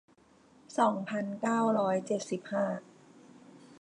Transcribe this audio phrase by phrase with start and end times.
[0.77, 2.65] สองพันเก้าร้อยเจ็ดสิบห้า